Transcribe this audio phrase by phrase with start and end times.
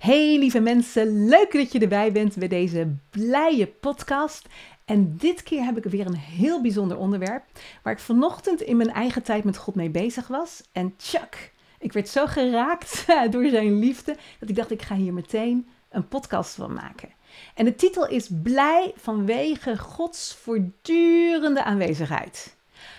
[0.00, 4.46] Hey lieve mensen, leuk dat je erbij bent bij deze blije podcast.
[4.84, 7.44] En dit keer heb ik weer een heel bijzonder onderwerp
[7.82, 10.62] waar ik vanochtend in mijn eigen tijd met God mee bezig was.
[10.72, 15.12] En tjak, ik werd zo geraakt door zijn liefde dat ik dacht ik ga hier
[15.12, 17.08] meteen een podcast van maken.
[17.54, 22.56] En de titel is Blij vanwege Gods voortdurende aanwezigheid.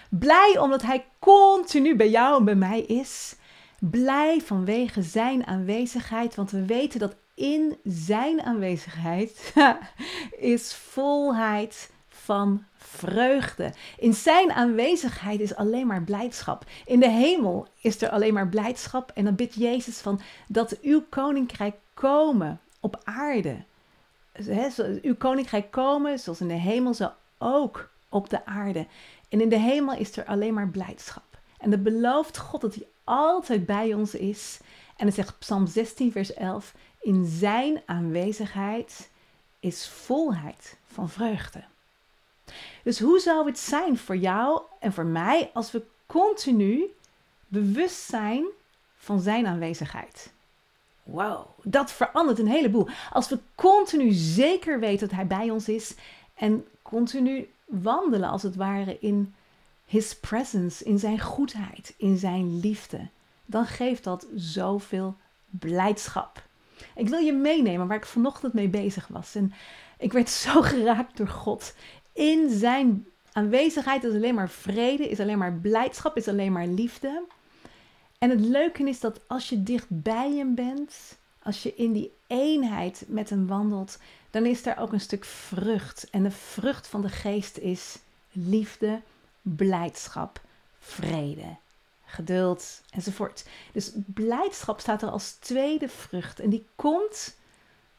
[0.10, 3.36] Blij omdat Hij continu bij jou en bij mij is.
[3.90, 9.54] Blij vanwege Zijn aanwezigheid, want we weten dat in Zijn aanwezigheid
[10.56, 13.74] is volheid van vreugde.
[13.98, 16.66] In Zijn aanwezigheid is alleen maar blijdschap.
[16.86, 19.12] In de hemel is er alleen maar blijdschap.
[19.16, 23.64] En dan bidt Jezus van dat uw koninkrijk komen op aarde.
[25.02, 28.88] uw koninkrijk komen, zoals in de hemel, zo ook op de aarde.
[29.30, 31.40] En in de hemel is er alleen maar blijdschap.
[31.58, 34.60] En dat belooft God dat hij altijd bij ons is.
[34.98, 39.10] En het zegt Psalm 16, vers 11: In zijn aanwezigheid
[39.60, 41.64] is volheid van vreugde.
[42.84, 46.86] Dus hoe zou het zijn voor jou en voor mij als we continu
[47.48, 48.46] bewust zijn
[48.96, 50.32] van zijn aanwezigheid?
[51.04, 52.88] Wow, dat verandert een heleboel.
[53.12, 55.96] Als we continu zeker weten dat hij bij ons is
[56.34, 59.36] en continu wandelen als het ware in
[59.92, 63.08] His presence, in zijn goedheid, in zijn liefde,
[63.46, 65.16] dan geeft dat zoveel
[65.50, 66.44] blijdschap.
[66.96, 69.36] Ik wil je meenemen waar ik vanochtend mee bezig was.
[69.36, 69.54] En
[69.98, 71.74] ik werd zo geraakt door God.
[72.14, 77.24] In zijn aanwezigheid is alleen maar vrede, is alleen maar blijdschap, is alleen maar liefde.
[78.18, 82.12] En het leuke is dat als je dicht bij hem bent, als je in die
[82.28, 84.00] eenheid met hem wandelt,
[84.30, 86.08] dan is daar ook een stuk vrucht.
[86.10, 88.00] En de vrucht van de geest is
[88.32, 89.02] liefde,
[89.42, 90.42] blijdschap,
[90.80, 91.56] vrede,
[92.06, 93.46] geduld enzovoort.
[93.72, 97.38] Dus blijdschap staat er als tweede vrucht en die komt,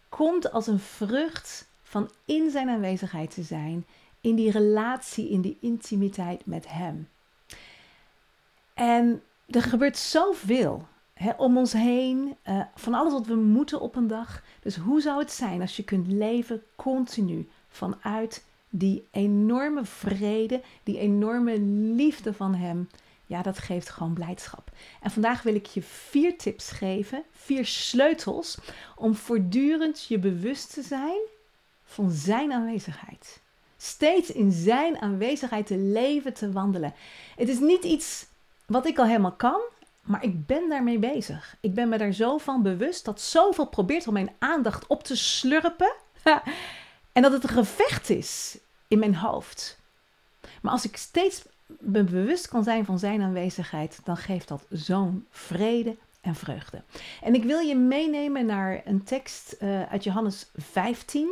[0.08, 3.86] komt als een vrucht van in zijn aanwezigheid te zijn,
[4.20, 7.08] in die relatie, in die intimiteit met hem.
[8.74, 10.86] En er gebeurt zoveel
[11.36, 14.42] om ons heen, uh, van alles wat we moeten op een dag.
[14.60, 18.44] Dus hoe zou het zijn als je kunt leven continu vanuit
[18.74, 21.58] die enorme vrede, die enorme
[21.94, 22.88] liefde van Hem,
[23.26, 24.70] ja, dat geeft gewoon blijdschap.
[25.00, 28.58] En vandaag wil ik je vier tips geven, vier sleutels
[28.96, 31.20] om voortdurend je bewust te zijn
[31.84, 33.40] van Zijn aanwezigheid.
[33.76, 36.94] Steeds in Zijn aanwezigheid te leven, te wandelen.
[37.36, 38.26] Het is niet iets
[38.66, 39.60] wat ik al helemaal kan,
[40.02, 41.56] maar ik ben daarmee bezig.
[41.60, 45.16] Ik ben me daar zo van bewust dat zoveel probeert om mijn aandacht op te
[45.16, 45.94] slurpen.
[47.12, 48.58] En dat het een gevecht is
[48.88, 49.78] in mijn hoofd.
[50.62, 51.42] Maar als ik steeds
[51.80, 56.82] me bewust kan zijn van zijn aanwezigheid, dan geeft dat zo'n vrede en vreugde.
[57.22, 61.30] En ik wil je meenemen naar een tekst uh, uit Johannes 15.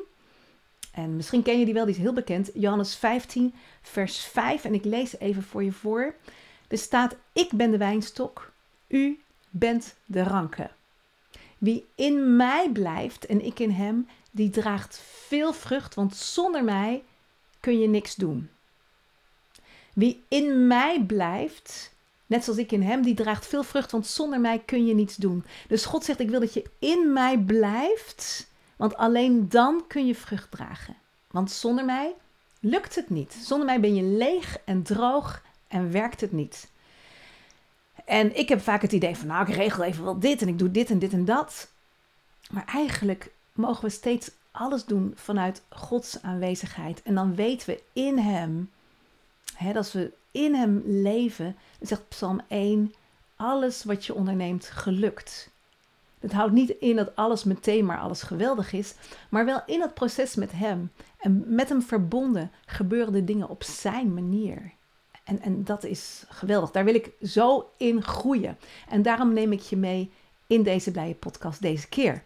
[0.93, 2.51] En misschien ken je die wel, die is heel bekend.
[2.55, 4.65] Johannes 15, vers 5.
[4.65, 6.15] En ik lees even voor je voor.
[6.69, 8.53] Er staat: Ik ben de wijnstok,
[8.89, 9.21] u
[9.51, 10.71] bent de ranken.
[11.59, 17.03] Wie in mij blijft en ik in hem, die draagt veel vrucht, want zonder mij
[17.61, 18.51] kun je niks doen.
[19.95, 21.95] Wie in mij blijft,
[22.27, 25.17] net zoals ik in hem, die draagt veel vrucht, want zonder mij kun je niets
[25.17, 25.45] doen.
[25.69, 28.47] Dus God zegt: Ik wil dat je in mij blijft,
[28.77, 30.97] want alleen dan kun je vrucht dragen.
[31.31, 32.15] Want zonder mij
[32.61, 33.33] lukt het niet.
[33.33, 36.71] Zonder mij ben je leeg en droog en werkt het niet.
[38.05, 40.59] En ik heb vaak het idee van, nou, ik regel even wel dit en ik
[40.59, 41.71] doe dit en dit en dat.
[42.51, 47.03] Maar eigenlijk mogen we steeds alles doen vanuit Gods aanwezigheid.
[47.03, 48.71] En dan weten we in Hem,
[49.55, 52.95] hè, dat als we in Hem leven, dan zegt Psalm 1,
[53.37, 55.51] alles wat je onderneemt gelukt.
[56.21, 58.95] Het houdt niet in dat alles meteen maar alles geweldig is,
[59.29, 60.91] maar wel in het proces met Hem.
[61.19, 64.73] En met Hem verbonden gebeuren de dingen op Zijn manier.
[65.25, 66.71] En, en dat is geweldig.
[66.71, 68.59] Daar wil ik zo in groeien.
[68.89, 70.11] En daarom neem ik je mee
[70.47, 72.23] in deze blije podcast deze keer.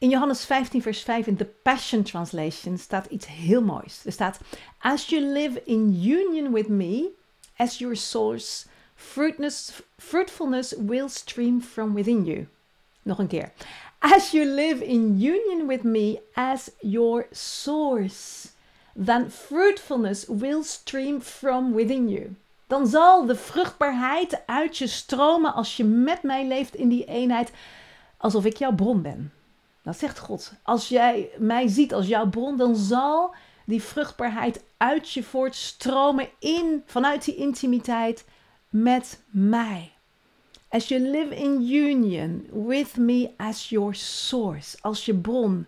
[0.00, 4.04] In Johannes 15, vers 5 in de Passion Translation staat iets heel moois.
[4.04, 4.40] Er staat:
[4.78, 7.08] As you live in union with me,
[7.56, 8.66] as your source,
[9.96, 12.46] fruitfulness will stream from within you.
[13.02, 13.52] Nog een keer.
[13.98, 18.48] As you live in union with me as your source,
[19.04, 22.36] then fruitfulness will stream from within you.
[22.66, 27.52] Dan zal de vruchtbaarheid uit je stromen als je met mij leeft in die eenheid,
[28.16, 29.32] alsof ik jouw bron ben.
[29.82, 30.52] Dat zegt God.
[30.62, 33.34] Als jij mij ziet als jouw bron, dan zal
[33.64, 38.24] die vruchtbaarheid uit je voortstromen in, vanuit die intimiteit
[38.68, 39.92] met mij.
[40.68, 45.66] As you live in union with me as your source, als je bron.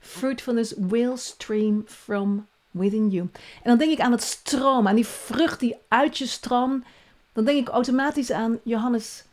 [0.00, 3.28] Fruitfulness will stream from within you.
[3.62, 6.84] En dan denk ik aan het stroom, aan die vrucht die uit je stroomt.
[7.32, 9.24] Dan denk ik automatisch aan Johannes,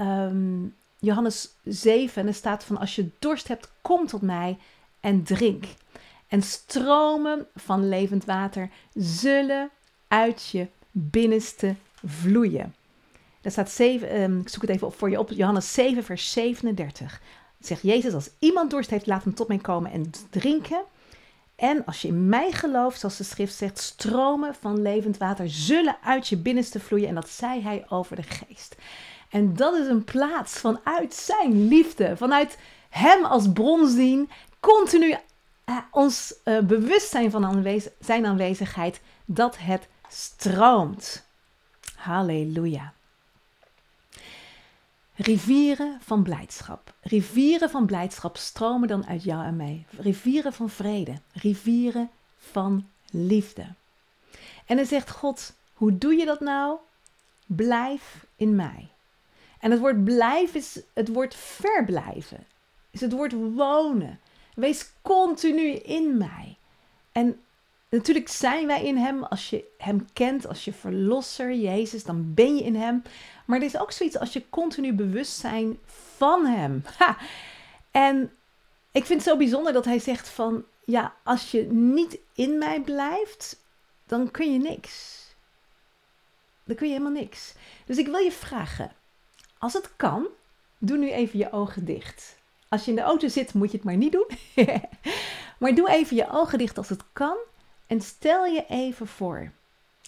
[0.00, 2.22] um, Johannes 7.
[2.22, 4.58] En er staat van als je dorst hebt, kom tot mij
[5.00, 5.64] en drink.
[6.28, 9.70] En stromen van levend water zullen
[10.08, 12.74] uit je binnenste vloeien.
[13.40, 16.32] Daar staat 7, um, ehm, ik zoek het even voor je op, Johannes 7, vers
[16.32, 17.20] 37.
[17.58, 20.82] Het zegt Jezus, als iemand dorst heeft, laat hem tot mij komen en drinken.
[21.56, 25.96] En als je in mij gelooft, zoals de schrift zegt, stromen van levend water zullen
[26.02, 27.08] uit je binnenste vloeien.
[27.08, 28.76] En dat zei hij over de geest.
[29.32, 32.58] En dat is een plaats vanuit zijn liefde, vanuit
[32.88, 34.30] hem als bron zien,
[34.60, 35.16] continu
[35.66, 41.26] uh, ons uh, bewustzijn van zijn aanwezigheid, dat het stroomt.
[41.96, 42.92] Halleluja.
[45.14, 46.94] Rivieren van blijdschap.
[47.00, 49.86] Rivieren van blijdschap stromen dan uit jou en mij.
[49.98, 51.20] Rivieren van vrede.
[51.32, 53.66] Rivieren van liefde.
[54.66, 56.76] En dan zegt God, hoe doe je dat nou?
[57.46, 58.91] Blijf in mij.
[59.62, 62.46] En het woord blijven is het woord verblijven.
[62.90, 64.20] Is het woord wonen.
[64.54, 66.56] Wees continu in mij.
[67.12, 67.40] En
[67.88, 69.24] natuurlijk zijn wij in Hem.
[69.24, 73.02] Als je Hem kent, als je verlosser, Jezus, dan ben je in Hem.
[73.44, 75.78] Maar er is ook zoiets als je continu bewust zijn
[76.16, 76.84] van Hem.
[76.98, 77.16] Ha.
[77.90, 78.32] En
[78.90, 82.80] ik vind het zo bijzonder dat Hij zegt van, ja, als je niet in mij
[82.80, 83.56] blijft,
[84.06, 85.20] dan kun je niks.
[86.64, 87.54] Dan kun je helemaal niks.
[87.86, 88.92] Dus ik wil je vragen,
[89.62, 90.26] als het kan,
[90.78, 92.36] doe nu even je ogen dicht.
[92.68, 94.30] Als je in de auto zit, moet je het maar niet doen.
[95.58, 97.36] maar doe even je ogen dicht als het kan.
[97.86, 99.52] En stel je even voor.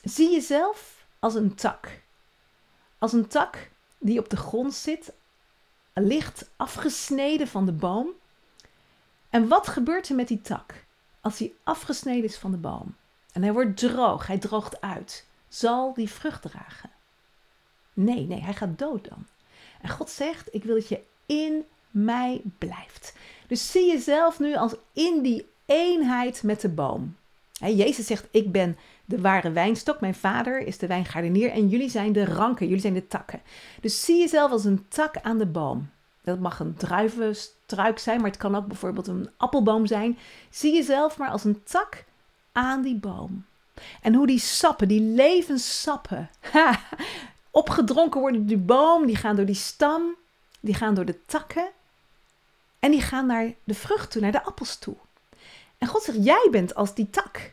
[0.03, 2.01] Zie jezelf als een tak.
[2.99, 5.13] Als een tak die op de grond zit,
[5.93, 8.09] licht afgesneden van de boom.
[9.31, 10.85] En wat gebeurt er met die tak
[11.21, 12.97] als hij afgesneden is van de boom?
[13.33, 15.27] En hij wordt droog, hij droogt uit.
[15.49, 16.91] Zal die vrucht dragen?
[17.93, 19.27] Nee, nee, hij gaat dood dan.
[19.85, 23.15] En God zegt: Ik wil dat je in mij blijft.
[23.47, 27.17] Dus zie jezelf nu als in die eenheid met de boom.
[27.53, 32.13] Jezus zegt: Ik ben de ware wijnstok, mijn vader is de wijngaardenier en jullie zijn
[32.13, 33.41] de ranken, jullie zijn de takken.
[33.81, 35.91] Dus zie jezelf als een tak aan de boom.
[36.23, 40.19] Dat mag een druivenstruik zijn, maar het kan ook bijvoorbeeld een appelboom zijn.
[40.51, 42.05] Zie jezelf maar als een tak
[42.53, 43.45] aan die boom.
[44.03, 46.31] En hoe die sappen, die levenssappen,
[47.55, 50.17] opgedronken worden door die boom, die gaan door die stam,
[50.61, 51.69] die gaan door de takken
[52.79, 54.97] en die gaan naar de vrucht toe, naar de appels toe.
[55.79, 57.53] En God zegt, jij bent als die tak.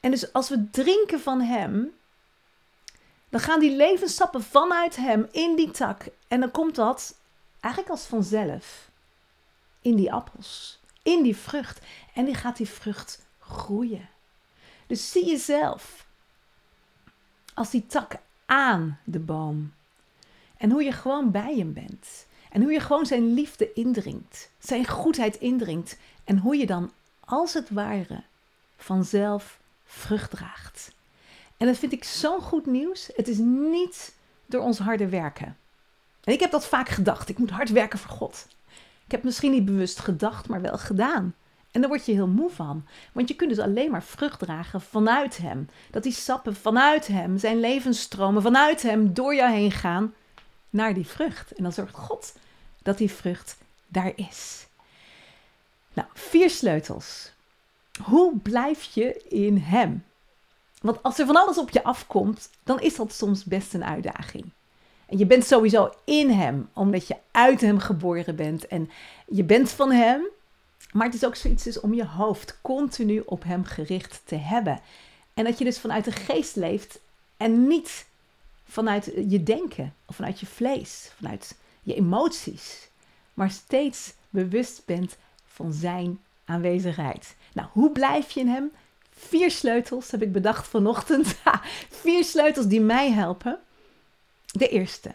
[0.00, 1.94] En dus als we drinken van Hem,
[3.28, 6.04] dan gaan die levensstappen vanuit Hem in die tak.
[6.28, 7.14] En dan komt dat
[7.60, 8.90] eigenlijk als vanzelf
[9.80, 11.80] in die appels, in die vrucht.
[12.14, 14.08] En die gaat die vrucht groeien.
[14.86, 16.06] Dus zie jezelf
[17.54, 18.14] als die tak
[18.46, 19.72] aan de boom.
[20.56, 22.26] En hoe je gewoon bij hem bent.
[22.50, 25.98] En hoe je gewoon zijn liefde indringt, zijn goedheid indringt.
[26.24, 28.22] En hoe je dan als het ware
[28.76, 30.94] vanzelf vrucht draagt.
[31.56, 33.10] En dat vind ik zo'n goed nieuws.
[33.14, 34.14] Het is niet
[34.46, 35.56] door ons harde werken.
[36.24, 37.28] En ik heb dat vaak gedacht.
[37.28, 38.46] Ik moet hard werken voor God.
[39.04, 41.34] Ik heb misschien niet bewust gedacht, maar wel gedaan.
[41.76, 42.86] En daar word je heel moe van.
[43.12, 45.68] Want je kunt dus alleen maar vrucht dragen vanuit Hem.
[45.90, 50.14] Dat die sappen vanuit Hem, zijn levensstromen vanuit Hem door jou heen gaan
[50.70, 51.52] naar die vrucht.
[51.52, 52.34] En dan zorgt God
[52.82, 53.56] dat die vrucht
[53.88, 54.66] daar is.
[55.92, 57.32] Nou, vier sleutels.
[58.02, 60.04] Hoe blijf je in Hem?
[60.80, 64.44] Want als er van alles op je afkomt, dan is dat soms best een uitdaging.
[65.06, 68.90] En je bent sowieso in Hem, omdat je uit Hem geboren bent en
[69.26, 70.28] je bent van Hem.
[70.96, 74.80] Maar het is ook zoiets dus om je hoofd continu op Hem gericht te hebben.
[75.34, 76.98] En dat je dus vanuit de geest leeft
[77.36, 78.06] en niet
[78.64, 82.88] vanuit je denken of vanuit je vlees, vanuit je emoties,
[83.34, 87.36] maar steeds bewust bent van Zijn aanwezigheid.
[87.52, 88.72] Nou, hoe blijf je in Hem?
[89.10, 91.36] Vier sleutels heb ik bedacht vanochtend.
[92.02, 93.58] Vier sleutels die mij helpen.
[94.46, 95.12] De eerste.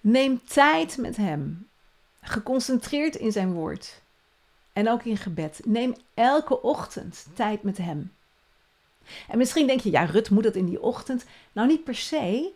[0.00, 1.68] Neem tijd met Hem.
[2.20, 4.04] geconcentreerd in zijn woord.
[4.76, 5.60] En ook in gebed.
[5.64, 8.12] Neem elke ochtend tijd met hem.
[9.28, 11.24] En misschien denk je, ja, Rut moet dat in die ochtend.
[11.52, 12.52] Nou, niet per se.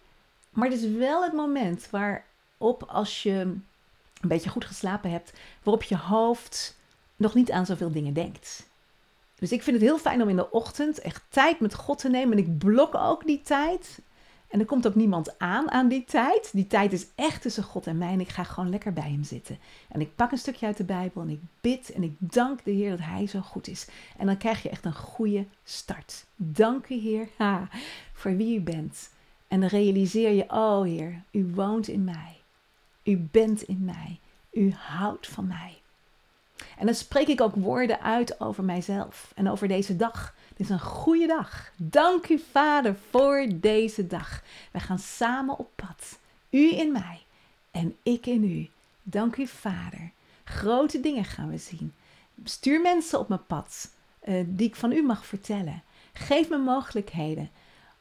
[0.50, 3.64] Maar het is wel het moment waarop, als je een
[4.20, 6.76] beetje goed geslapen hebt, waarop je hoofd
[7.16, 8.68] nog niet aan zoveel dingen denkt.
[9.38, 12.08] Dus ik vind het heel fijn om in de ochtend echt tijd met God te
[12.08, 12.32] nemen.
[12.32, 13.98] En ik blok ook die tijd.
[14.50, 16.50] En er komt ook niemand aan aan die tijd.
[16.52, 18.12] Die tijd is echt tussen God en mij.
[18.12, 19.58] En ik ga gewoon lekker bij hem zitten.
[19.88, 22.70] En ik pak een stukje uit de Bijbel en ik bid en ik dank de
[22.70, 23.86] Heer dat hij zo goed is.
[24.18, 26.24] En dan krijg je echt een goede start.
[26.36, 27.68] Dank u Heer ha,
[28.12, 29.10] voor wie u bent.
[29.48, 32.40] En dan realiseer je, oh Heer, u woont in mij.
[33.02, 34.20] U bent in mij.
[34.52, 35.79] U houdt van mij.
[36.80, 40.34] En dan spreek ik ook woorden uit over mijzelf en over deze dag.
[40.48, 41.72] Het is een goede dag.
[41.76, 44.42] Dank u, Vader, voor deze dag.
[44.70, 46.18] We gaan samen op pad.
[46.50, 47.20] U in mij
[47.70, 48.68] en ik in u.
[49.02, 50.10] Dank u, Vader.
[50.44, 51.94] Grote dingen gaan we zien.
[52.44, 53.90] Stuur mensen op mijn pad
[54.24, 55.82] uh, die ik van u mag vertellen.
[56.12, 57.50] Geef me mogelijkheden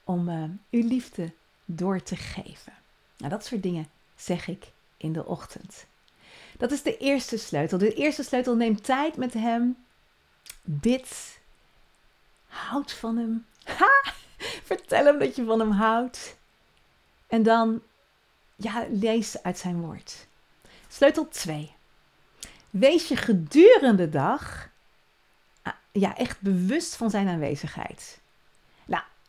[0.04, 1.32] om uh, uw liefde
[1.66, 2.74] door te geven.
[3.18, 5.86] Nou, dat soort dingen zeg ik in de ochtend.
[6.60, 7.78] Dat is de eerste sleutel.
[7.78, 9.78] De eerste sleutel neemt tijd met hem.
[10.62, 11.40] Bid.
[12.48, 13.46] Houd van hem.
[13.64, 14.14] Ha!
[14.70, 16.38] Vertel hem dat je van hem houdt.
[17.28, 17.82] En dan,
[18.56, 20.28] ja, lees uit zijn woord.
[20.88, 21.76] Sleutel 2.
[22.70, 24.70] Wees je gedurende de dag
[25.62, 28.19] ah, ja, echt bewust van zijn aanwezigheid.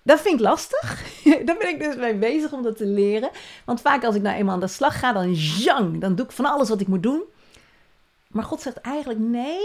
[0.03, 1.03] Dat vind ik lastig.
[1.45, 3.31] Daar ben ik dus mee bezig om dat te leren.
[3.65, 6.33] Want vaak als ik nou eenmaal aan de slag ga, dan jang, dan doe ik
[6.33, 7.23] van alles wat ik moet doen.
[8.29, 9.61] Maar God zegt eigenlijk nee,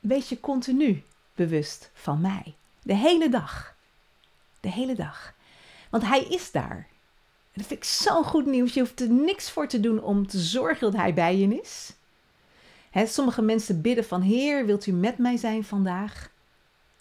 [0.00, 1.02] wees je continu
[1.34, 2.54] bewust van mij.
[2.82, 3.74] De hele dag.
[4.60, 5.34] De hele dag.
[5.90, 6.86] Want hij is daar.
[7.52, 8.74] En dat vind ik zo'n goed nieuws.
[8.74, 11.92] Je hoeft er niks voor te doen om te zorgen dat hij bij je is.
[13.12, 16.30] sommige mensen bidden van Heer, wilt u met mij zijn vandaag?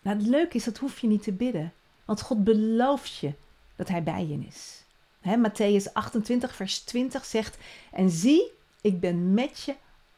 [0.02, 1.74] Nou, het leuke is, dat hoef je niet te bidden.
[2.06, 3.34] Want God belooft je
[3.76, 4.84] dat hij bij je is.
[5.22, 7.58] He, Matthäus 28, vers 20 zegt:
[7.92, 9.76] En zie, ik ben met je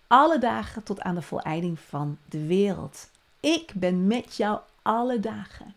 [0.08, 3.10] alle dagen tot aan de voleinding van de wereld.
[3.40, 5.76] Ik ben met jou alle dagen.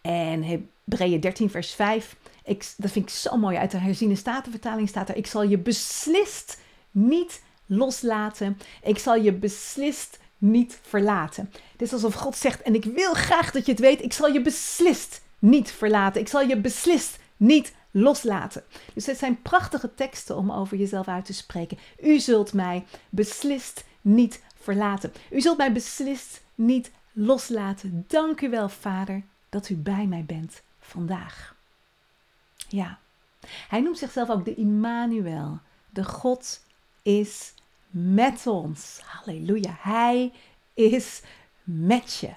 [0.00, 3.56] En Hebreeën 13, vers 5, ik, dat vind ik zo mooi.
[3.56, 6.60] Uit de herziene statenvertaling staat er: Ik zal je beslist
[6.90, 8.58] niet loslaten.
[8.82, 11.52] Ik zal je beslist niet verlaten.
[11.72, 14.02] Het is alsof God zegt: En ik wil graag dat je het weet.
[14.02, 16.20] Ik zal je beslist niet verlaten.
[16.20, 18.64] Ik zal je beslist niet loslaten.
[18.94, 21.78] Dus het zijn prachtige teksten om over jezelf uit te spreken.
[22.00, 25.12] U zult mij beslist niet verlaten.
[25.30, 28.04] U zult mij beslist niet loslaten.
[28.08, 31.54] Dank u wel, Vader, dat u bij mij bent vandaag.
[32.68, 32.98] Ja,
[33.68, 35.58] hij noemt zichzelf ook de Immanuel.
[35.90, 36.60] De God
[37.02, 37.54] is
[37.90, 39.00] met ons.
[39.04, 39.76] Halleluja.
[39.78, 40.32] Hij
[40.74, 41.22] is
[41.64, 42.34] met je.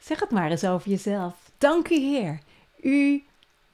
[0.00, 1.50] Zeg het maar eens over jezelf.
[1.58, 2.40] Dank u, Heer.
[2.80, 3.24] U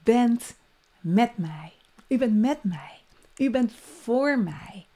[0.03, 0.55] bent
[1.01, 1.73] met mij.
[2.09, 3.01] U bent met mij.
[3.37, 4.87] U bent voor mij.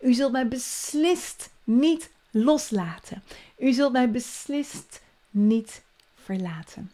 [0.00, 3.22] U zult mij beslist niet loslaten.
[3.58, 5.82] U zult mij beslist niet
[6.14, 6.92] verlaten.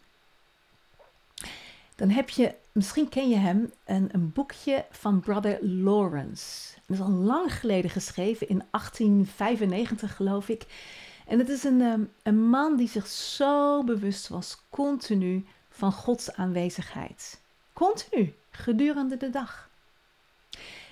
[1.95, 6.75] Dan heb je, misschien ken je hem, een, een boekje van Brother Lawrence.
[6.85, 10.65] Dat is al lang geleden geschreven, in 1895 geloof ik.
[11.27, 16.33] En het is een, ehm, een man die zich zo bewust was, continu, van Gods
[16.33, 17.41] aanwezigheid.
[17.73, 19.69] Continu, gedurende de dag.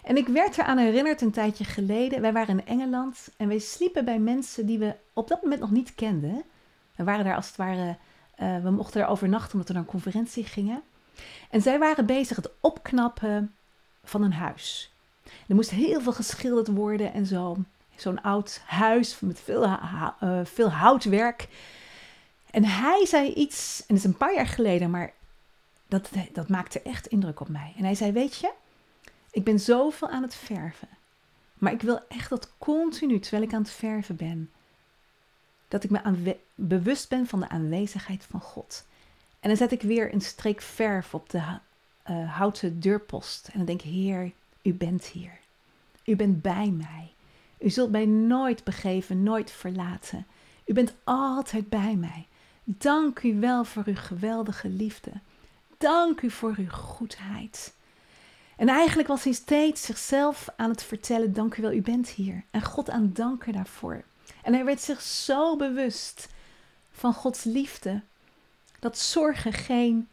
[0.03, 2.21] En ik werd eraan herinnerd een tijdje geleden.
[2.21, 5.71] Wij waren in Engeland en wij sliepen bij mensen die we op dat moment nog
[5.71, 6.43] niet kenden.
[6.95, 7.98] We waren daar als het ware,
[8.41, 10.81] uh, we mochten er overnachten omdat we naar een conferentie gingen.
[11.50, 13.56] En zij waren bezig het opknappen
[14.04, 14.92] van een huis.
[15.48, 17.58] Er moest heel veel geschilderd worden en zo.
[17.96, 21.48] Zo'n oud huis met veel, uh, veel houtwerk.
[22.52, 25.14] En hij zei iets, en het is een paar jaar geleden, maar
[25.88, 27.74] dat, dat maakte echt indruk op mij.
[27.78, 28.52] En hij zei: Weet je,
[29.32, 30.88] ik ben zoveel aan het verven.
[31.54, 34.52] Maar ik wil echt dat continu, terwijl ik aan het verven ben,
[35.68, 38.86] dat ik me bewust ben van de aanwezigheid van God.
[39.39, 41.38] En dan zet ik weer een streek verf op de
[42.10, 43.48] uh, houten deurpost.
[43.48, 44.31] En dan denk ik, Heer,
[44.62, 45.39] u bent hier.
[46.05, 47.13] U bent bij mij.
[47.60, 50.25] U zult mij nooit begeven, nooit verlaten.
[50.65, 52.27] U bent altijd bij mij.
[52.63, 55.12] Dank u wel voor uw geweldige liefde.
[55.77, 57.74] Dank u voor uw goedheid.
[58.58, 62.43] En eigenlijk was hij steeds zichzelf aan het vertellen: Dank u wel, u bent hier.
[62.51, 64.03] En God aan danken daarvoor.
[64.43, 66.29] En hij werd zich zo bewust
[66.91, 68.01] van Gods liefde.
[68.79, 70.09] Dat zorgen geen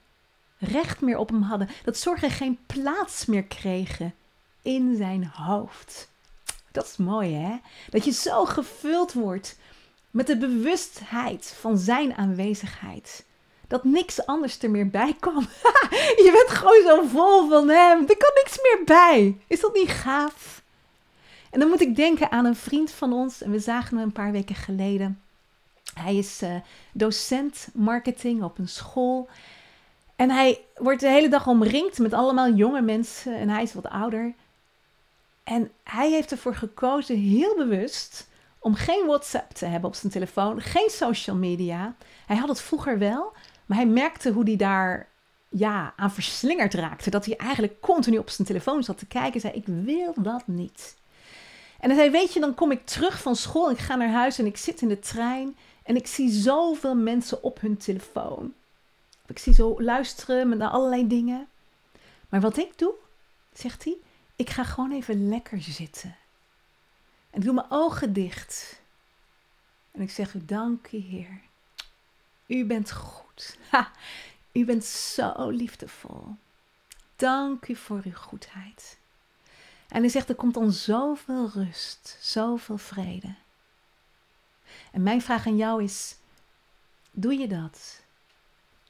[0.59, 1.69] recht meer op hem hadden.
[1.85, 4.15] Dat zorgen geen plaats meer kregen
[4.63, 6.11] in zijn hoofd.
[6.73, 7.57] Dat is mooi, hè?
[7.91, 9.59] Dat je zo gevuld wordt
[10.11, 13.25] met de bewustheid van zijn aanwezigheid.
[13.69, 15.47] Dat niks anders er meer bij kan.
[16.25, 18.01] je bent gewoon zo vol van hem.
[18.09, 19.41] Er kan niks meer bij.
[19.47, 20.63] Is dat niet gaaf?
[21.51, 23.43] En dan moet ik denken aan een vriend van ons.
[23.43, 25.21] En we zagen hem een paar weken geleden.
[26.01, 26.55] Hij is uh,
[26.93, 29.29] docent marketing op een school.
[30.17, 33.37] En hij wordt de hele dag omringd met allemaal jonge mensen.
[33.37, 34.35] En hij is wat ouder.
[35.45, 40.61] En hij heeft ervoor gekozen, heel bewust, om geen WhatsApp te hebben op zijn telefoon,
[40.61, 41.95] geen social media.
[42.27, 43.33] Hij had het vroeger wel,
[43.67, 45.09] maar hij merkte hoe hij daar
[45.49, 47.11] ja, aan verslingerd raakte.
[47.11, 50.47] Dat hij eigenlijk continu op zijn telefoon zat te kijken en zei: Ik wil dat
[50.47, 50.97] niet.
[51.81, 54.39] En hij zei: Weet je, dan kom ik terug van school, ik ga naar huis
[54.39, 58.55] en ik zit in de trein en ik zie zoveel mensen op hun telefoon.
[59.27, 61.49] Ik zie zo luisteren naar allerlei dingen.
[62.29, 62.95] Maar wat ik doe,
[63.53, 63.97] zegt hij,
[64.37, 66.17] ik ga gewoon even lekker zitten.
[67.31, 68.83] En ik doe mijn ogen dicht.
[69.91, 71.41] En ik zeg u, dank Heer.
[72.47, 73.59] U bent goed.
[74.53, 76.37] U bent zo liefdevol.
[77.17, 78.99] Dank u voor uw goedheid.
[79.89, 83.35] En hij zegt, er komt dan zoveel rust, zoveel vrede.
[84.93, 86.17] En mijn vraag aan jou is,
[87.11, 88.03] doe je dat?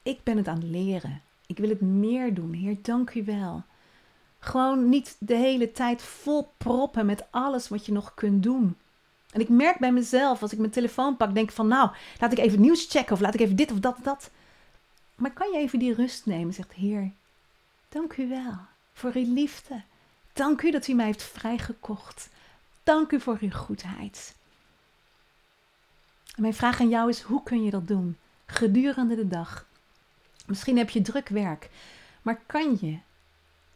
[0.03, 1.23] Ik ben het aan het leren.
[1.47, 2.53] Ik wil het meer doen.
[2.53, 3.63] Heer, dank u wel.
[4.39, 8.77] Gewoon niet de hele tijd vol proppen met alles wat je nog kunt doen.
[9.33, 12.39] En ik merk bij mezelf, als ik mijn telefoon pak, denk van nou, laat ik
[12.39, 14.31] even nieuws checken of laat ik even dit of dat dat.
[15.15, 16.55] Maar kan je even die rust nemen?
[16.55, 17.11] Zegt Heer,
[17.89, 18.59] dank u wel
[18.93, 19.83] voor uw liefde.
[20.33, 22.29] Dank u dat u mij heeft vrijgekocht.
[22.83, 24.35] Dank u voor uw goedheid.
[26.37, 28.17] Mijn vraag aan jou is, hoe kun je dat doen?
[28.47, 29.67] Gedurende de dag.
[30.47, 31.71] Misschien heb je druk werk,
[32.23, 32.99] maar kan je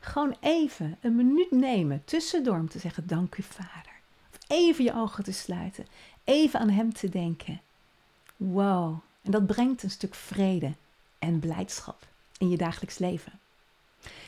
[0.00, 3.92] gewoon even een minuut nemen tussendoor om te zeggen: Dank u, Vader.
[4.30, 5.86] Of even je ogen te sluiten,
[6.24, 7.60] even aan Hem te denken.
[8.36, 10.72] Wow, en dat brengt een stuk vrede
[11.18, 12.06] en blijdschap
[12.38, 13.32] in je dagelijks leven.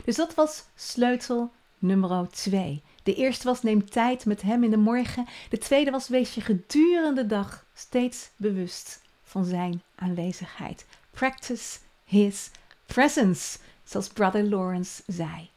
[0.04, 2.82] Dus dat was sleutel nummer 2.
[3.02, 5.26] De eerste was neem tijd met Hem in de morgen.
[5.48, 10.86] De tweede was wees je gedurende de dag steeds bewust van Zijn aanwezigheid.
[11.10, 12.50] Practice His
[12.86, 15.50] presence, zoals Brother Lawrence zei.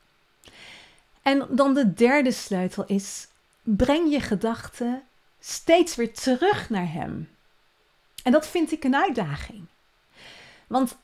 [1.22, 3.28] En dan de derde sleutel is:
[3.64, 5.04] breng je gedachten
[5.40, 7.30] steeds weer terug naar Hem.
[8.24, 9.66] En dat vind ik een uitdaging.
[10.68, 10.98] Want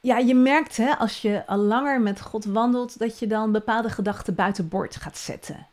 [0.00, 3.90] ja, je merkt hè, als je al langer met God wandelt, dat je dan bepaalde
[3.90, 5.66] gedachten buiten boord gaat zetten.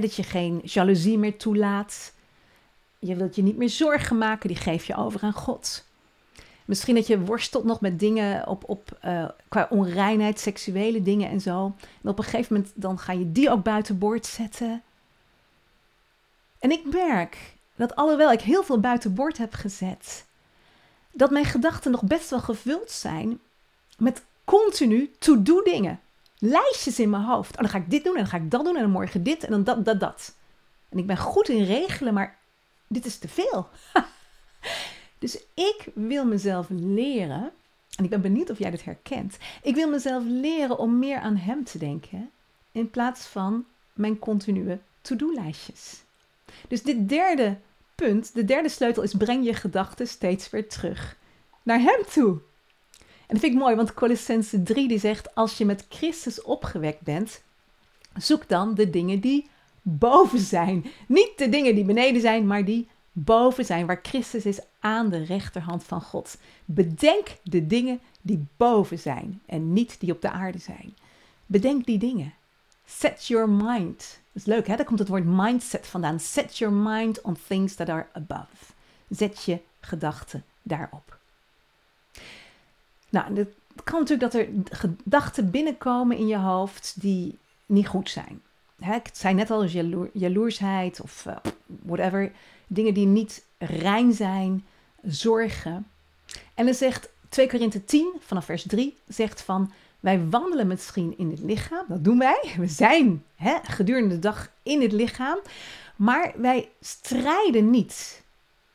[0.00, 2.12] Dat je geen jaloezie meer toelaat.
[2.98, 5.84] Je wilt je niet meer zorgen maken, die geef je over aan God.
[6.64, 11.40] Misschien dat je worstelt nog met dingen op, op, uh, qua onreinheid, seksuele dingen en
[11.40, 11.74] zo.
[12.02, 14.82] En op een gegeven moment dan ga je die ook buiten boord zetten.
[16.58, 20.24] En ik merk dat alhoewel ik heel veel buiten boord heb gezet,
[21.12, 23.40] dat mijn gedachten nog best wel gevuld zijn
[23.98, 26.00] met continu to-do dingen.
[26.40, 27.52] Lijstjes in mijn hoofd.
[27.52, 29.22] Oh, dan ga ik dit doen en dan ga ik dat doen en dan morgen
[29.22, 30.34] dit en dan dat, dat, dat.
[30.88, 32.38] En ik ben goed in regelen, maar
[32.86, 33.68] dit is te veel.
[35.18, 37.52] Dus ik wil mezelf leren,
[37.96, 39.38] en ik ben benieuwd of jij dit herkent.
[39.62, 42.30] Ik wil mezelf leren om meer aan Hem te denken
[42.72, 46.02] in plaats van mijn continue to-do-lijstjes.
[46.68, 47.58] Dus dit derde
[47.94, 51.16] punt, de derde sleutel is breng je gedachten steeds weer terug
[51.62, 52.40] naar Hem toe.
[53.30, 57.00] En dat vind ik mooi, want Colossense 3 die zegt, als je met Christus opgewekt
[57.00, 57.42] bent,
[58.16, 59.48] zoek dan de dingen die
[59.82, 60.84] boven zijn.
[61.08, 65.24] Niet de dingen die beneden zijn, maar die boven zijn, waar Christus is aan de
[65.24, 66.36] rechterhand van God.
[66.64, 70.94] Bedenk de dingen die boven zijn en niet die op de aarde zijn.
[71.46, 72.34] Bedenk die dingen.
[72.86, 73.98] Set your mind.
[74.32, 74.76] Dat is leuk, hè?
[74.76, 76.20] Daar komt het woord mindset vandaan.
[76.20, 78.72] Set your mind on things that are above.
[79.08, 81.19] Zet je gedachten daarop.
[83.10, 88.42] Nou, het kan natuurlijk dat er gedachten binnenkomen in je hoofd die niet goed zijn.
[88.80, 89.64] Hè, zei net al,
[90.12, 92.32] jaloersheid of uh, whatever
[92.66, 94.64] dingen die niet rein zijn,
[95.02, 95.86] zorgen.
[96.54, 101.30] En dan zegt 2 Korinthe 10 vanaf vers 3 zegt van wij wandelen misschien in
[101.30, 102.54] het lichaam, dat doen wij.
[102.56, 105.38] We zijn hè, gedurende de dag in het lichaam,
[105.96, 108.22] maar wij strijden niet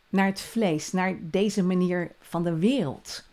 [0.10, 3.25] naar het vlees, naar deze manier van de wereld.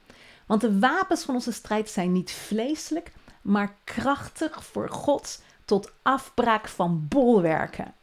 [0.53, 3.13] Want de wapens van onze strijd zijn niet vleeselijk,
[3.43, 7.95] maar krachtig voor God tot afbraak van bolwerken.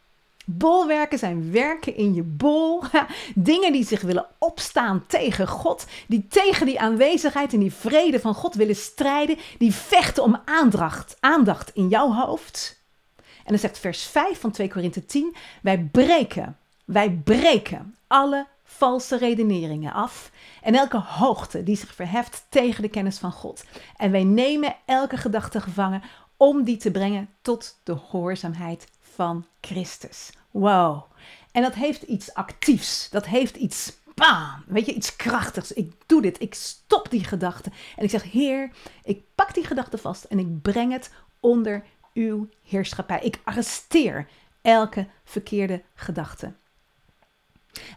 [0.46, 2.84] Bolwerken zijn werken in je bol.
[3.36, 5.86] Dingen die zich willen opstaan tegen God.
[6.08, 9.38] Die tegen die aanwezigheid en die vrede van God willen strijden.
[9.58, 12.82] Die vechten om aandacht, aandacht in jouw hoofd.
[13.18, 19.18] En dan zegt vers 5 van 2 Korinthe 10: Wij breken, wij breken alle valse
[19.18, 23.66] redeneringen af en elke hoogte die zich verheft tegen de kennis van God.
[23.96, 26.02] En wij nemen elke gedachte gevangen
[26.38, 30.30] om die te brengen tot de gehoorzaamheid van Christus.
[30.52, 31.04] Wow.
[31.52, 33.10] En dat heeft iets actiefs.
[33.10, 35.74] Dat heeft iets, bam, weet je, iets krachtigs.
[35.74, 36.42] Ik doe dit.
[36.42, 37.72] Ik stop die gedachte.
[37.96, 38.72] En ik zeg, Heer,
[39.04, 43.20] ik pak die gedachte vast en ik breng het onder uw heerschappij.
[43.22, 44.28] Ik arresteer
[44.62, 46.54] elke verkeerde gedachte.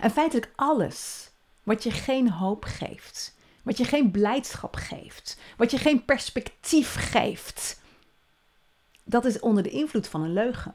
[0.01, 1.31] En feitelijk alles
[1.63, 7.81] wat je geen hoop geeft, wat je geen blijdschap geeft, wat je geen perspectief geeft,
[9.05, 10.75] dat is onder de invloed van een leugen.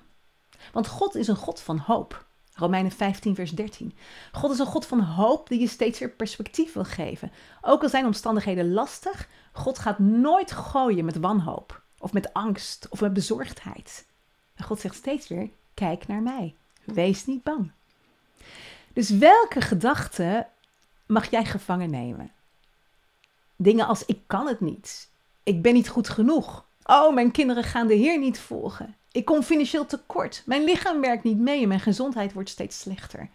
[0.72, 2.26] Want God is een God van hoop.
[2.54, 3.94] Romeinen 15, vers 13.
[4.32, 7.32] God is een God van hoop die je steeds weer perspectief wil geven.
[7.62, 13.02] Ook al zijn omstandigheden lastig, God gaat nooit gooien met wanhoop, of met angst, of
[13.02, 14.06] met bezorgdheid.
[14.56, 16.56] En God zegt steeds weer: kijk naar mij.
[16.84, 17.72] Wees niet bang.
[18.98, 20.48] Dus welke gedachten
[21.06, 22.32] mag jij gevangen nemen?
[23.56, 25.10] Dingen als: ik kan het niet.
[25.44, 26.66] Ik ben niet goed genoeg.
[26.84, 28.96] Oh, mijn kinderen gaan de Heer niet volgen.
[29.12, 30.44] Ik kom financieel tekort.
[30.46, 33.30] Mijn lichaam werkt niet mee en mijn gezondheid wordt steeds slechter.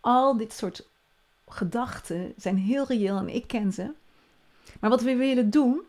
[0.00, 0.88] Al dit soort
[1.48, 3.92] gedachten zijn heel reëel en ik ken ze.
[4.80, 5.82] Maar wat we willen doen,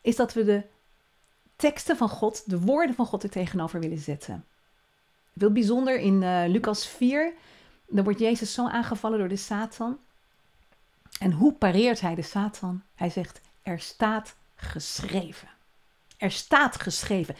[0.00, 0.62] is dat we de
[1.56, 4.44] teksten van God, de woorden van God er tegenover willen zetten.
[5.38, 7.34] Heel bijzonder in uh, Lucas 4,
[7.90, 9.98] dan wordt Jezus zo aangevallen door de Satan.
[11.18, 12.82] En hoe pareert hij de Satan?
[12.94, 15.48] Hij zegt, er staat geschreven.
[16.16, 17.36] Er staat geschreven.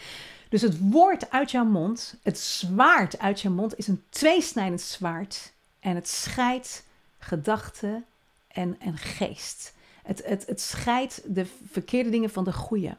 [0.49, 5.53] Dus het woord uit jouw mond, het zwaard uit je mond, is een tweesnijdend zwaard.
[5.81, 6.85] En het scheidt
[7.19, 8.05] gedachten
[8.49, 9.75] en, en geest.
[10.03, 12.97] Het, het, het scheidt de verkeerde dingen van de goede.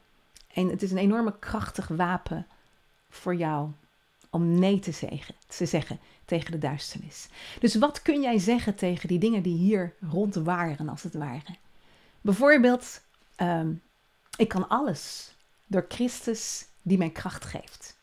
[0.54, 2.48] En het is een enorme krachtig wapen
[3.10, 3.70] voor jou
[4.30, 6.00] om nee te zeggen, te zeggen
[6.32, 7.28] tegen de duisternis.
[7.60, 11.56] Dus wat kun jij zeggen tegen die dingen die hier rond waren, als het ware?
[12.22, 13.02] Bijvoorbeeld,
[13.36, 13.74] ehm,
[14.38, 15.34] ik kan alles
[15.67, 17.98] door Christus die mij kracht geeft.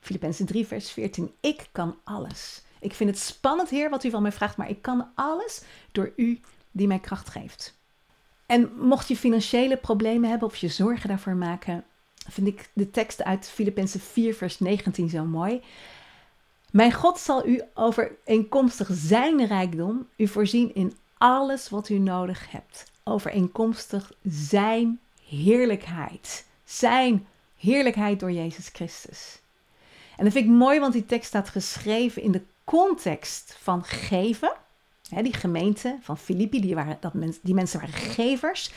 [0.00, 1.32] Filippenzen 3, vers 14.
[1.40, 2.62] Ik kan alles.
[2.80, 5.62] Ik vind het spannend, Heer, wat u van mij vraagt, maar ik kan alles
[5.92, 7.74] door u die mij kracht geeft.
[8.46, 11.84] En mocht je financiële problemen hebben of je zorgen daarvoor maken,
[12.28, 15.62] vind ik de tekst uit Filippenzen 4, vers 19 zo mooi.
[16.70, 22.90] Mijn God zal u overeenkomstig zijn rijkdom u voorzien in alles wat u nodig hebt.
[23.04, 26.46] Overeenkomstig zijn heerlijkheid.
[26.64, 27.26] Zijn
[27.56, 29.40] heerlijkheid door Jezus Christus.
[30.16, 34.52] En dat vind ik mooi, want die tekst staat geschreven in de context van geven.
[35.22, 38.70] die gemeente van Filippi, die, waren, dat die mensen waren gevers.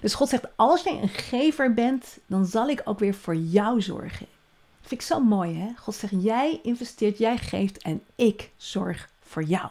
[0.00, 3.82] Dus God zegt, als jij een gever bent, dan zal ik ook weer voor jou
[3.82, 4.26] zorgen.
[4.88, 5.68] Vind ik zo mooi, hè?
[5.76, 9.70] God zegt, jij investeert, jij geeft en ik zorg voor jou.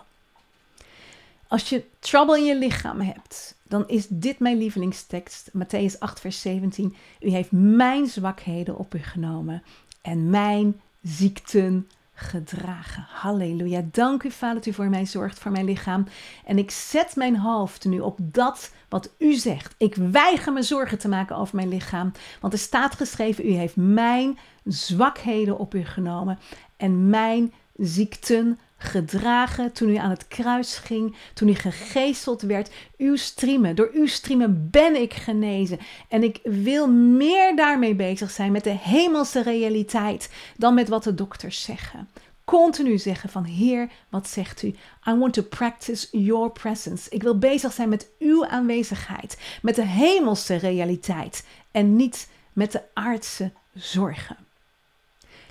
[1.47, 5.51] Als je trouble in je lichaam hebt, dan is dit mijn lievelingstekst.
[5.57, 6.95] Matthäus 8, vers 17.
[7.19, 9.63] U heeft mijn zwakheden op u genomen
[10.01, 13.05] en mijn ziekten gedragen.
[13.09, 13.81] Halleluja.
[13.91, 16.07] Dank u, Vader, dat u voor mij zorgt, voor mijn lichaam.
[16.45, 19.75] En ik zet mijn hoofd nu op dat wat u zegt.
[19.77, 22.11] Ik weiger me zorgen te maken over mijn lichaam.
[22.41, 26.39] Want er staat geschreven: U heeft mijn zwakheden op u genomen
[26.77, 32.69] en mijn ziekten gedragen toen u aan het kruis ging, toen u gegezeld werd.
[32.97, 35.79] Uw striemen, door uw striemen ben ik genezen.
[36.07, 41.13] En ik wil meer daarmee bezig zijn met de hemelse realiteit dan met wat de
[41.13, 42.09] dokters zeggen.
[42.45, 44.67] Continu zeggen van Heer, wat zegt u?
[45.07, 47.09] I want to practice your presence.
[47.09, 52.81] Ik wil bezig zijn met uw aanwezigheid, met de hemelse realiteit en niet met de
[52.93, 54.37] aardse zorgen.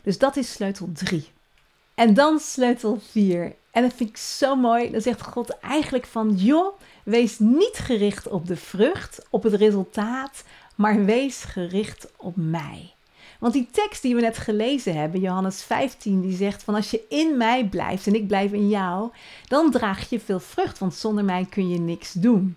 [0.02, 1.34] Dus dat is sleutel 3.
[1.96, 3.54] En dan sleutel 4.
[3.70, 4.90] En dat vind ik zo mooi.
[4.90, 10.44] Dan zegt God eigenlijk van, joh, wees niet gericht op de vrucht, op het resultaat,
[10.74, 12.94] maar wees gericht op mij.
[13.38, 17.04] Want die tekst die we net gelezen hebben, Johannes 15, die zegt van als je
[17.08, 19.10] in mij blijft en ik blijf in jou,
[19.48, 22.56] dan draag je veel vrucht, want zonder mij kun je niks doen.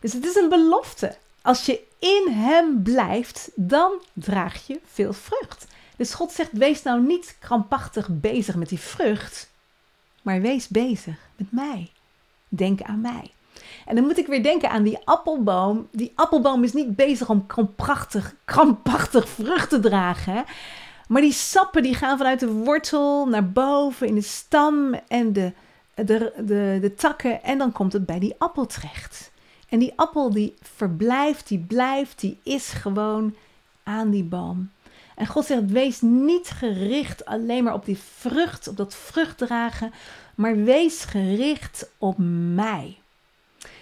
[0.00, 1.16] Dus het is een belofte.
[1.42, 5.66] Als je in hem blijft, dan draag je veel vrucht.
[6.00, 9.50] Dus God zegt: wees nou niet krampachtig bezig met die vrucht,
[10.22, 11.90] maar wees bezig met mij.
[12.48, 13.30] Denk aan mij.
[13.86, 15.88] En dan moet ik weer denken aan die appelboom.
[15.92, 20.44] Die appelboom is niet bezig om krampachtig, krampachtig vrucht te dragen.
[21.08, 25.52] Maar die sappen die gaan vanuit de wortel naar boven in de stam en de,
[25.94, 27.42] de, de, de takken.
[27.42, 29.30] En dan komt het bij die appel terecht.
[29.68, 33.34] En die appel die verblijft, die blijft, die is gewoon
[33.82, 34.70] aan die boom.
[35.20, 39.92] En God zegt: wees niet gericht alleen maar op die vrucht, op dat vrucht dragen,
[40.34, 42.14] maar wees gericht op
[42.54, 42.98] mij.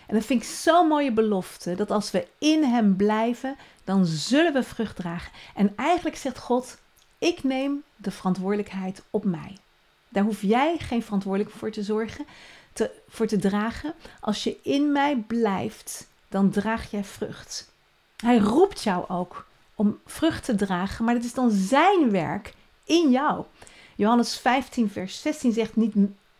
[0.06, 4.52] En dat vind ik zo'n mooie belofte, dat als we in Hem blijven, dan zullen
[4.52, 5.32] we vrucht dragen.
[5.54, 6.78] En eigenlijk zegt God,
[7.18, 9.56] ik neem de verantwoordelijkheid op mij.
[10.08, 12.26] Daar hoef jij geen verantwoordelijk voor te zorgen,
[12.72, 13.94] te, voor te dragen.
[14.20, 17.72] Als je in mij blijft, dan draag jij vrucht.
[18.16, 19.47] Hij roept jou ook
[19.78, 23.44] om vrucht te dragen, maar het is dan zijn werk in jou.
[23.96, 25.94] Johannes 15, vers 16 zegt niet,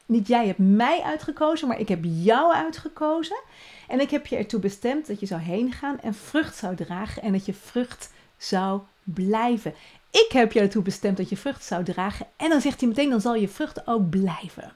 [0.07, 3.41] niet jij hebt mij uitgekozen, maar ik heb jou uitgekozen.
[3.89, 7.23] En ik heb je ertoe bestemd dat je zou heen gaan en vrucht zou dragen
[7.23, 9.75] en dat je vrucht zou blijven.
[10.11, 12.27] Ik heb je ertoe bestemd dat je vrucht zou dragen.
[12.37, 14.73] En dan zegt hij meteen, dan zal je vrucht ook blijven.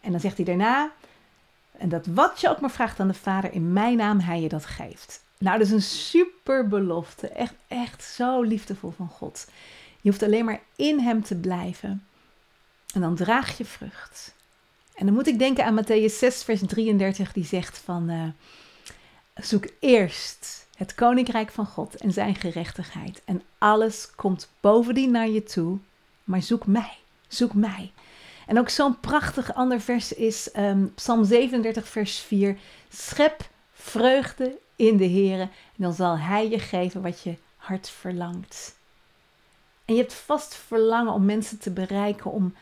[0.00, 0.90] En dan zegt hij daarna,
[1.78, 4.48] en dat wat je ook maar vraagt aan de Vader, in mijn naam hij je
[4.48, 5.26] dat geeft.
[5.38, 7.28] Nou, dat is een super belofte.
[7.28, 9.46] Echt, echt zo liefdevol van God.
[10.00, 12.06] Je hoeft alleen maar in hem te blijven.
[12.94, 14.34] En dan draag je vrucht.
[14.94, 18.28] En dan moet ik denken aan Matthäus 6, vers 33, die zegt van, uh,
[19.34, 23.22] zoek eerst het koninkrijk van God en zijn gerechtigheid.
[23.24, 25.78] En alles komt bovendien naar je toe,
[26.24, 26.96] maar zoek mij,
[27.28, 27.92] zoek mij.
[28.46, 32.58] En ook zo'n prachtig ander vers is um, Psalm 37, vers 4.
[32.88, 38.76] Schep vreugde in de Heer en dan zal Hij je geven wat je hart verlangt.
[39.84, 42.54] En je hebt vast verlangen om mensen te bereiken, om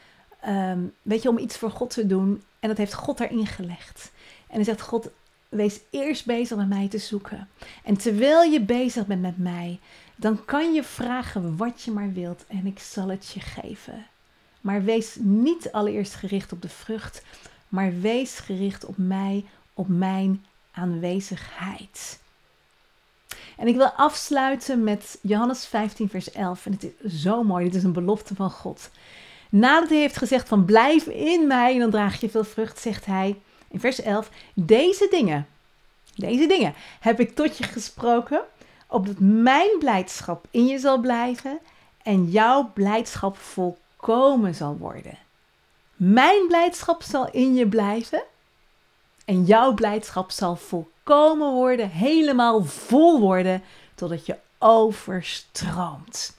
[0.48, 2.42] um, weet je, om iets voor God te doen.
[2.61, 4.12] En dat heeft God daarin gelegd.
[4.46, 5.09] En dan zegt God,
[5.48, 7.48] wees eerst bezig met mij te zoeken.
[7.85, 9.79] En terwijl je bezig bent met mij,
[10.16, 14.07] dan kan je vragen wat je maar wilt en ik zal het je geven.
[14.61, 17.24] Maar wees niet allereerst gericht op de vrucht,
[17.68, 20.44] maar wees gericht op mij, op mijn
[20.77, 22.19] aanwezigheid.
[23.57, 26.67] En ik wil afsluiten met Johannes 15, vers 11.
[26.67, 28.91] En het is zo mooi, dit is een belofte van God.
[29.49, 33.07] Nadat hij heeft gezegd van blijf in mij en dan draag je veel vrucht, zegt
[33.07, 35.47] hij in vers 11, deze dingen,
[36.15, 38.41] deze dingen heb ik tot je gesproken,
[38.87, 41.59] opdat mijn blijdschap in je zal blijven
[42.03, 45.19] en jouw blijdschap volkomen zal worden.
[45.97, 48.23] Mijn blijdschap zal in je blijven
[49.27, 53.62] en jouw blijdschap zal volkomen worden, helemaal vol worden,
[53.95, 56.37] totdat je overstroomt.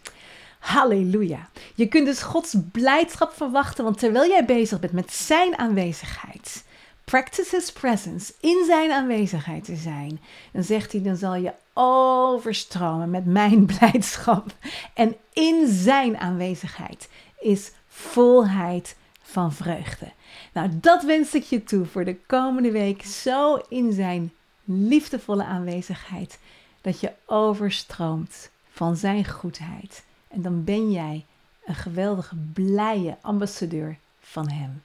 [0.60, 1.50] Halleluja.
[1.76, 6.63] Je kunt dus Gods blijdschap verwachten, want terwijl jij bezig bent met Zijn aanwezigheid,
[7.04, 10.19] practice His presence, in Zijn aanwezigheid te zijn,
[10.52, 14.45] dan zegt hij, dan zal je overstromen met mijn blijdschap.
[14.93, 18.95] En in Zijn aanwezigheid is volheid
[19.38, 20.12] van vreugde.
[20.54, 26.39] Nou, dat wens ik je toe voor de komende week, zo in Zijn liefdevolle aanwezigheid,
[26.82, 31.26] dat je overstroomt van Zijn goedheid en dan ben jij
[31.65, 34.84] een geweldige, blije ambassadeur van Hem.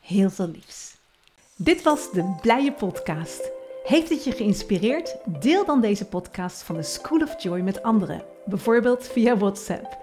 [0.00, 0.96] Heel veel liefs.
[1.56, 3.50] Dit was de Blije Podcast.
[3.84, 5.16] Heeft het je geïnspireerd?
[5.24, 9.96] Deel dan deze podcast van de School of Joy met anderen, bijvoorbeeld via WhatsApp.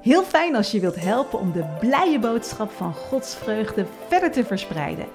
[0.00, 4.44] Heel fijn als je wilt helpen om de blije boodschap van Gods vreugde verder te
[4.44, 5.06] verspreiden.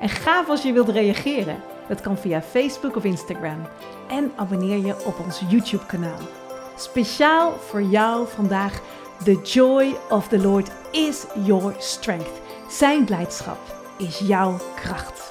[0.00, 1.56] En gaaf als je wilt reageren.
[1.88, 3.66] Dat kan via Facebook of Instagram.
[4.08, 6.18] En abonneer je op ons YouTube-kanaal.
[6.76, 8.80] Speciaal voor jou vandaag.
[9.24, 12.40] The joy of the Lord is your strength.
[12.70, 13.58] Zijn blijdschap
[13.96, 15.27] is jouw kracht.